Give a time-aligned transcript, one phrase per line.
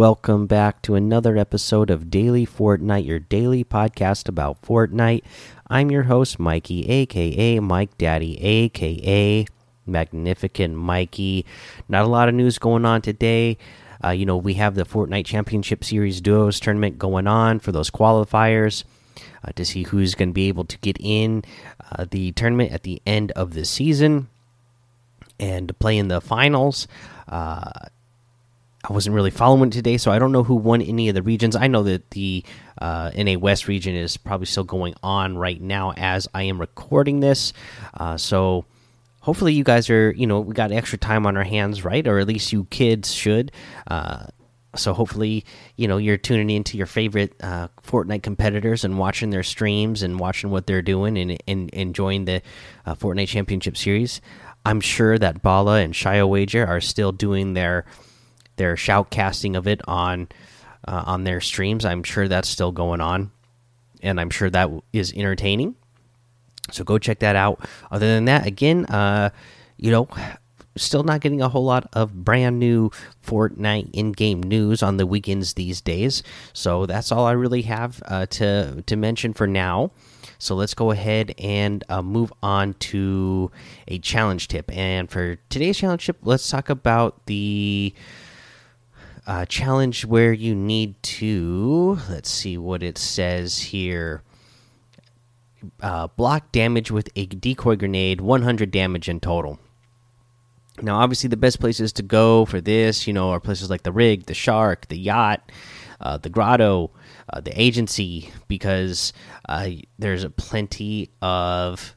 [0.00, 5.22] Welcome back to another episode of Daily Fortnite, your daily podcast about Fortnite.
[5.68, 9.44] I'm your host, Mikey, aka Mike Daddy, aka
[9.84, 11.44] Magnificent Mikey.
[11.86, 13.58] Not a lot of news going on today.
[14.02, 17.90] Uh, you know, we have the Fortnite Championship Series Duos tournament going on for those
[17.90, 18.84] qualifiers
[19.44, 21.44] uh, to see who's going to be able to get in
[21.92, 24.28] uh, the tournament at the end of the season
[25.38, 26.88] and play in the finals.
[28.82, 31.54] I wasn't really following today, so I don't know who won any of the regions.
[31.54, 32.42] I know that the
[32.80, 37.20] uh, NA West region is probably still going on right now as I am recording
[37.20, 37.52] this.
[37.92, 38.64] Uh, so
[39.20, 42.06] hopefully, you guys are, you know, we got extra time on our hands, right?
[42.06, 43.52] Or at least you kids should.
[43.86, 44.26] Uh,
[44.76, 45.44] so hopefully,
[45.76, 50.18] you know, you're tuning into your favorite uh, Fortnite competitors and watching their streams and
[50.18, 52.40] watching what they're doing and, and enjoying the
[52.86, 54.22] uh, Fortnite Championship Series.
[54.64, 57.84] I'm sure that Bala and Shio Wager are still doing their
[58.56, 60.28] their shoutcasting of it on
[60.86, 61.84] uh, on their streams.
[61.84, 63.30] I'm sure that's still going on,
[64.02, 65.76] and I'm sure that is entertaining.
[66.70, 67.66] So go check that out.
[67.90, 69.30] Other than that, again, uh,
[69.76, 70.08] you know,
[70.76, 72.90] still not getting a whole lot of brand new
[73.26, 76.22] Fortnite in-game news on the weekends these days.
[76.52, 79.90] So that's all I really have uh, to to mention for now.
[80.38, 83.50] So let's go ahead and uh, move on to
[83.88, 84.74] a challenge tip.
[84.74, 87.92] And for today's challenge tip, let's talk about the
[89.26, 94.22] uh, challenge where you need to let's see what it says here.
[95.82, 99.58] Uh, block damage with a decoy grenade 100 damage in total.
[100.80, 103.92] Now obviously the best places to go for this you know are places like the
[103.92, 105.52] rig the shark the yacht
[106.00, 106.90] uh, the grotto
[107.32, 109.12] uh, the agency because
[109.48, 111.94] uh, there's plenty of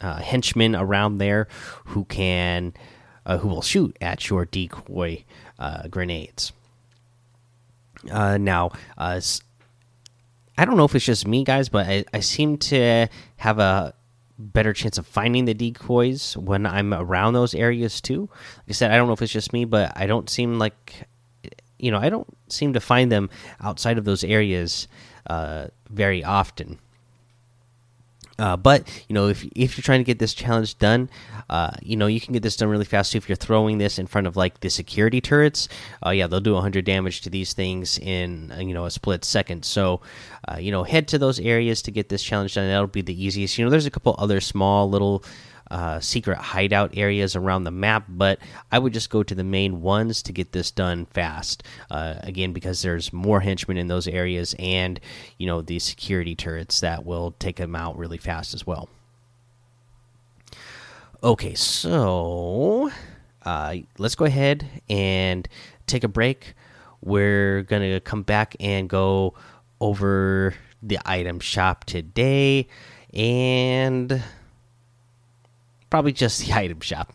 [0.00, 1.48] uh, henchmen around there
[1.86, 2.72] who can
[3.28, 5.22] uh, who will shoot at your decoy
[5.58, 6.52] uh, grenades.
[8.10, 9.20] Uh, now, uh,
[10.56, 13.06] I don't know if it's just me, guys, but I, I seem to
[13.36, 13.94] have a
[14.38, 18.28] better chance of finding the decoys when I'm around those areas too.
[18.56, 21.06] Like I said, I don't know if it's just me, but I don't seem like,
[21.78, 23.30] you know, I don't seem to find them
[23.60, 24.88] outside of those areas
[25.28, 26.78] uh, very often.
[28.38, 31.10] Uh, but you know, if if you're trying to get this challenge done,
[31.50, 33.18] uh, you know you can get this done really fast too.
[33.18, 35.68] If you're throwing this in front of like the security turrets,
[36.06, 39.24] uh, yeah, they'll do 100 damage to these things in uh, you know a split
[39.24, 39.64] second.
[39.64, 40.00] So,
[40.46, 42.68] uh, you know, head to those areas to get this challenge done.
[42.68, 43.58] That'll be the easiest.
[43.58, 45.24] You know, there's a couple other small little
[45.70, 48.38] uh, secret hideout areas around the map, but
[48.72, 51.62] I would just go to the main ones to get this done fast.
[51.90, 55.00] Uh, again, because there's more henchmen in those areas, and
[55.36, 58.88] you know the security turrets that will take them out really fast as well.
[61.22, 62.90] Okay, so
[63.44, 65.48] uh, let's go ahead and
[65.86, 66.54] take a break.
[67.00, 69.34] We're gonna come back and go
[69.80, 72.68] over the item shop today
[73.12, 74.22] and
[75.90, 77.12] Probably just the item shop.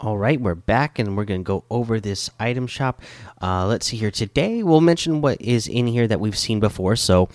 [0.00, 3.00] All right, we're back and we're going to go over this item shop.
[3.40, 4.10] Uh, let's see here.
[4.10, 6.96] Today, we'll mention what is in here that we've seen before.
[6.96, 7.28] So,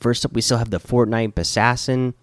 [0.00, 2.14] first up, we still have the Fortnite Assassin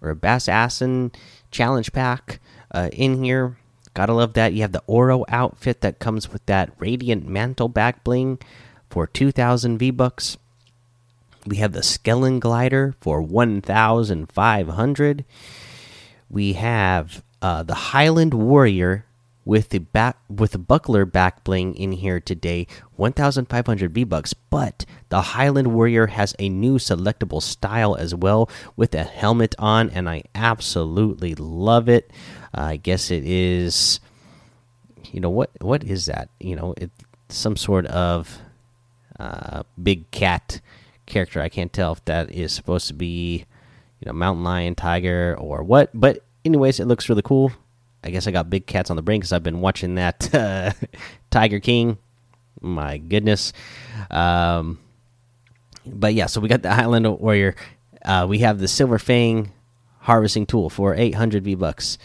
[0.00, 1.12] or Assassin
[1.52, 2.40] Challenge Pack
[2.72, 3.56] uh, in here.
[3.94, 4.52] Gotta love that.
[4.52, 8.38] You have the Oro outfit that comes with that Radiant Mantle back bling
[8.90, 10.36] for 2,000 V Bucks.
[11.48, 15.24] We have the Skellen Glider for 1,500.
[16.30, 19.04] We have uh, the Highland Warrior
[19.44, 22.66] with the back with the buckler back bling in here today
[22.96, 28.94] 1500 v bucks but the highland warrior has a new selectable style as well with
[28.94, 32.10] a helmet on and i absolutely love it.
[32.54, 34.00] Uh, i guess it is
[35.12, 36.28] you know what what is that?
[36.40, 38.38] You know it's some sort of
[39.18, 40.60] uh, big cat
[41.08, 41.40] character.
[41.40, 43.44] I can't tell if that is supposed to be,
[44.00, 45.90] you know, mountain lion, tiger, or what.
[45.94, 47.52] But anyways, it looks really cool.
[48.04, 50.72] I guess I got big cats on the brain because I've been watching that uh,
[51.30, 51.98] Tiger King.
[52.60, 53.52] My goodness.
[54.10, 54.78] Um,
[55.84, 57.54] but yeah, so we got the Highland Warrior.
[58.04, 59.52] Uh, we have the Silver Fang
[60.00, 61.98] harvesting tool for 800 V bucks.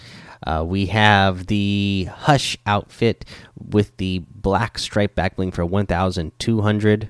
[0.46, 3.24] Uh, we have the Hush outfit
[3.58, 7.10] with the black stripe backbling for 1,200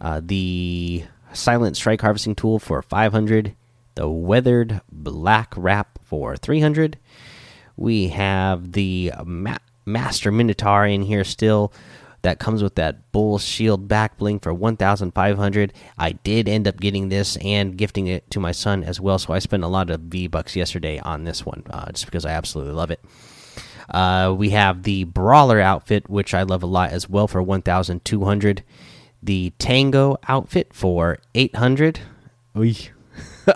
[0.00, 3.54] uh, the silent strike harvesting tool for 500
[3.94, 6.98] the weathered black wrap for 300
[7.76, 9.56] we have the Ma
[9.86, 11.72] master minotaur in here still
[12.22, 17.08] that comes with that bull shield back bling for 1500 i did end up getting
[17.08, 20.00] this and gifting it to my son as well so i spent a lot of
[20.02, 23.00] v bucks yesterday on this one uh, just because i absolutely love it.
[23.90, 28.62] Uh, we have the Brawler outfit, which I love a lot as well, for 1,200.
[29.22, 32.00] The Tango outfit for 800.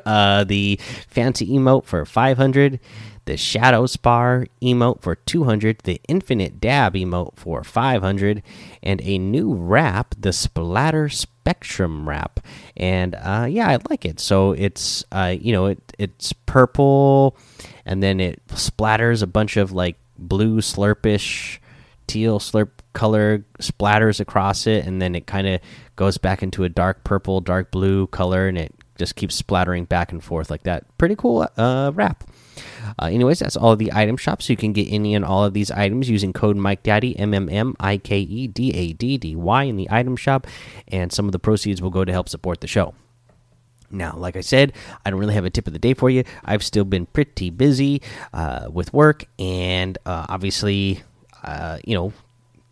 [0.06, 0.78] uh, the
[1.08, 2.80] Fancy emote for 500.
[3.26, 5.78] The Shadow Spar emote for 200.
[5.84, 8.42] The Infinite Dab emote for 500.
[8.82, 12.40] And a new wrap, the Splatter Spectrum wrap.
[12.76, 14.20] And uh, yeah, I like it.
[14.20, 17.36] So it's, uh, you know, it it's purple
[17.86, 21.58] and then it splatters a bunch of like blue slurpish
[22.06, 25.60] teal slurp color splatters across it and then it kind of
[25.96, 30.12] goes back into a dark purple dark blue color and it just keeps splattering back
[30.12, 30.86] and forth like that.
[30.98, 32.24] Pretty cool uh wrap.
[32.98, 34.46] Uh, anyways that's all the item shops.
[34.46, 37.34] So you can get any and all of these items using code mike daddy m
[37.34, 40.46] m m i k e d a d d y in the item shop
[40.88, 42.94] and some of the proceeds will go to help support the show.
[43.90, 44.72] Now, like I said,
[45.04, 46.24] I don't really have a tip of the day for you.
[46.44, 48.02] I've still been pretty busy
[48.32, 51.02] uh, with work and uh, obviously,
[51.44, 52.12] uh, you know,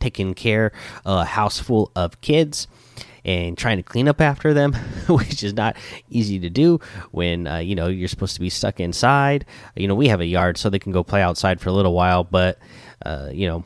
[0.02, 0.72] taking care
[1.06, 2.66] a house full of kids
[3.24, 4.72] and trying to clean up after them,
[5.08, 5.76] which is not
[6.10, 6.80] easy to do
[7.12, 9.46] when uh, you know you're supposed to be stuck inside.
[9.76, 11.94] You know, we have a yard, so they can go play outside for a little
[11.94, 12.58] while, but
[13.06, 13.64] uh, you know,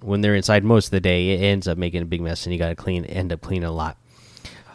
[0.00, 2.52] when they're inside most of the day, it ends up making a big mess, and
[2.52, 3.98] you got to clean, end up cleaning a lot.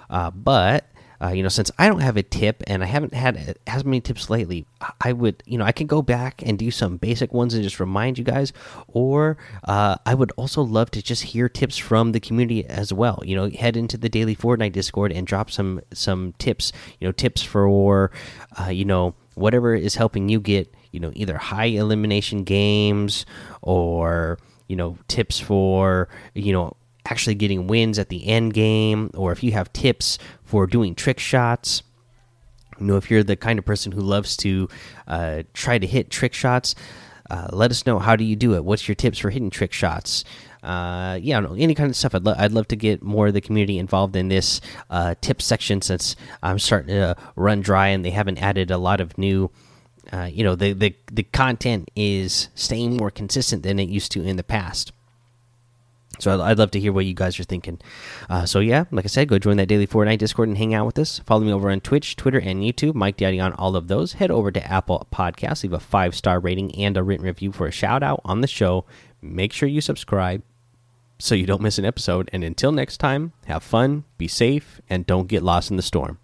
[0.10, 0.86] Uh, but
[1.22, 4.02] uh, you know, since I don't have a tip and I haven't had as many
[4.02, 4.66] tips lately,
[5.00, 7.80] I would, you know, I can go back and do some basic ones and just
[7.80, 8.54] remind you guys,
[8.88, 13.22] or uh, I would also love to just hear tips from the community as well.
[13.24, 16.72] You know, head into the daily Fortnite Discord and drop some some tips.
[17.00, 18.12] You know, tips for,
[18.60, 23.26] uh, you know, whatever is helping you get, you know, either high elimination games
[23.62, 26.74] or you know tips for you know
[27.06, 31.20] actually getting wins at the end game, or if you have tips for doing trick
[31.20, 31.84] shots.
[32.80, 34.68] You know, if you're the kind of person who loves to
[35.08, 36.74] uh, try to hit trick shots,
[37.30, 38.66] uh, let us know how do you do it.
[38.66, 40.26] What's your tips for hitting trick shots?
[40.64, 42.14] Uh, yeah, know, any kind of stuff.
[42.14, 45.42] I'd, lo I'd love to get more of the community involved in this uh, tip
[45.42, 49.50] section since I'm starting to run dry and they haven't added a lot of new.
[50.12, 54.24] Uh, you know, the, the the content is staying more consistent than it used to
[54.24, 54.92] in the past.
[56.20, 57.80] So I'd, love to hear what you guys are thinking.
[58.30, 60.86] Uh, so yeah, like I said, go join that daily Fortnite Discord and hang out
[60.86, 61.20] with us.
[61.20, 62.96] Follow me over on Twitch, Twitter, and YouTube.
[62.96, 64.14] Mike Daddy on all of those.
[64.14, 67.66] Head over to Apple Podcasts, leave a five star rating and a written review for
[67.66, 68.86] a shout out on the show.
[69.22, 70.44] Make sure you subscribe
[71.18, 72.30] so you don't miss an episode.
[72.34, 76.20] And until next time, have fun, be safe, and don't get lost in the storm.